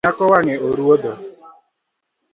Nyako 0.03 0.23
wang’e 0.31 0.53
oruodho 0.67 1.11